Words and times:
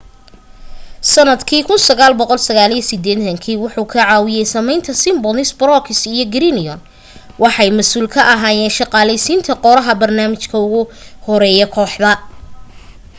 sanadka 1.13 1.51
1989 1.61 3.61
wuxuu 3.63 3.87
ka 3.93 3.99
caawiyey 4.07 4.47
sameynta 4.55 4.91
simpsons 5.03 5.49
brooks 5.59 6.01
iyo 6.13 6.25
groening 6.33 6.69
waxay 7.43 7.69
masuul 7.77 8.07
ka 8.13 8.21
ahaayeen 8.33 8.75
shaqaleysiinta 8.77 9.59
qoraha 9.63 9.93
barnaamijka 10.01 10.55
ugu 10.65 10.81
horeya 11.27 11.67
kooxda 11.75 12.11